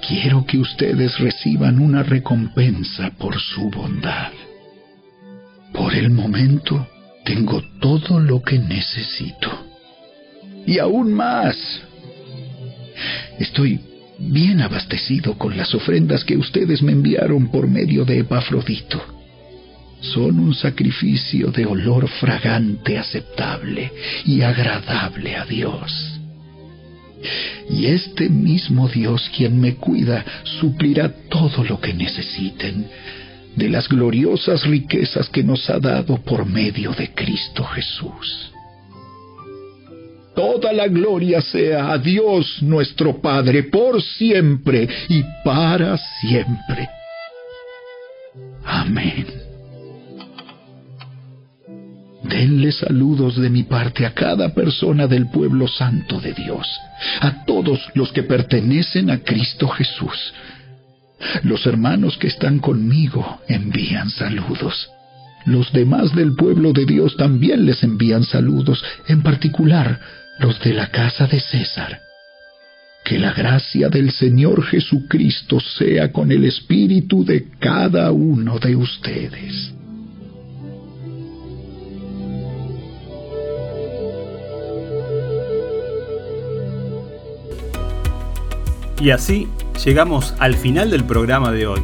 quiero 0.08 0.46
que 0.46 0.58
ustedes 0.58 1.18
reciban 1.20 1.80
una 1.80 2.04
recompensa 2.04 3.12
por 3.18 3.40
su 3.40 3.70
bondad. 3.70 4.32
Por 5.74 5.94
el 5.94 6.10
momento 6.10 6.88
tengo 7.26 7.62
todo 7.80 8.20
lo 8.20 8.42
que 8.42 8.60
necesito. 8.60 9.66
Y 10.66 10.80
aún 10.80 11.14
más. 11.14 11.56
Estoy 13.40 13.80
bien 14.20 14.62
abastecido 14.62 15.38
con 15.38 15.56
las 15.56 15.74
ofrendas 15.74 16.24
que 16.24 16.38
ustedes 16.38 16.82
me 16.82 16.92
enviaron 16.92 17.50
por 17.50 17.68
medio 17.68 18.04
de 18.04 18.20
Epafrodito. 18.20 19.02
Son 20.02 20.40
un 20.40 20.54
sacrificio 20.54 21.52
de 21.52 21.66
olor 21.66 22.08
fragante, 22.08 22.98
aceptable 22.98 23.92
y 24.26 24.42
agradable 24.42 25.36
a 25.36 25.46
Dios. 25.46 26.19
Y 27.70 27.88
este 27.88 28.30
mismo 28.30 28.88
Dios 28.88 29.30
quien 29.36 29.60
me 29.60 29.76
cuida 29.76 30.26
suplirá 30.60 31.10
todo 31.30 31.64
lo 31.64 31.80
que 31.80 31.94
necesiten 31.94 32.88
de 33.56 33.70
las 33.70 33.88
gloriosas 33.90 34.66
riquezas 34.66 35.30
que 35.30 35.44
nos 35.44 35.70
ha 35.70 35.80
dado 35.80 36.18
por 36.18 36.46
medio 36.46 36.92
de 36.92 37.14
Cristo 37.14 37.64
Jesús. 37.66 38.52
Toda 40.36 40.72
la 40.72 40.88
gloria 40.88 41.42
sea 41.42 41.92
a 41.92 41.98
Dios 41.98 42.62
nuestro 42.62 43.20
Padre 43.20 43.64
por 43.64 44.02
siempre 44.02 44.88
y 45.10 45.24
para 45.44 45.98
siempre. 46.22 46.88
Amén. 48.64 49.39
Denle 52.30 52.72
saludos 52.72 53.42
de 53.42 53.50
mi 53.50 53.64
parte 53.64 54.06
a 54.06 54.14
cada 54.14 54.54
persona 54.54 55.08
del 55.08 55.32
pueblo 55.32 55.68
santo 55.68 56.22
de 56.22 56.34
Dios, 56.34 56.68
a 57.22 57.44
todos 57.46 57.80
los 57.96 58.12
que 58.12 58.22
pertenecen 58.22 59.10
a 59.10 59.18
Cristo 59.20 59.68
Jesús. 59.68 60.34
Los 61.42 61.66
hermanos 61.66 62.18
que 62.18 62.28
están 62.28 62.60
conmigo 62.60 63.42
envían 63.48 64.10
saludos. 64.12 64.90
los 65.46 65.72
demás 65.72 66.14
del 66.14 66.36
pueblo 66.36 66.74
de 66.74 66.86
Dios 66.86 67.18
también 67.18 67.66
les 67.66 67.82
envían 67.82 68.24
saludos, 68.24 68.84
en 69.08 69.24
particular 69.24 70.00
los 70.38 70.60
de 70.60 70.74
la 70.74 70.88
casa 70.92 71.26
de 71.26 71.40
César. 71.40 72.00
Que 73.04 73.18
la 73.18 73.34
gracia 73.34 73.90
del 73.90 74.12
Señor 74.12 74.64
Jesucristo 74.64 75.60
sea 75.60 76.12
con 76.12 76.32
el 76.32 76.46
espíritu 76.46 77.26
de 77.26 77.48
cada 77.60 78.12
uno 78.12 78.60
de 78.60 78.76
ustedes. 78.76 79.79
Y 89.00 89.12
así 89.12 89.48
llegamos 89.84 90.34
al 90.40 90.56
final 90.56 90.92
del 90.92 91.06
programa 91.06 91.52
de 91.52 91.68
hoy. 91.68 91.82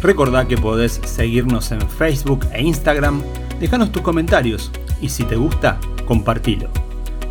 Recordá 0.00 0.46
que 0.46 0.56
podés 0.56 1.00
seguirnos 1.04 1.72
en 1.72 1.80
Facebook 1.88 2.46
e 2.52 2.62
Instagram, 2.62 3.22
dejanos 3.60 3.92
tus 3.92 4.02
comentarios 4.02 4.70
y 5.00 5.08
si 5.08 5.24
te 5.24 5.36
gusta, 5.36 5.78
compartilo. 6.06 6.68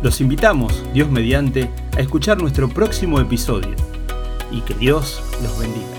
Los 0.02 0.20
invitamos, 0.20 0.84
Dios 0.92 1.10
mediante, 1.10 1.70
a 1.96 2.00
escuchar 2.00 2.38
nuestro 2.38 2.68
próximo 2.68 3.18
episodio 3.20 3.74
y 4.52 4.60
que 4.60 4.74
Dios 4.74 5.22
los 5.42 5.58
bendiga. 5.58 5.95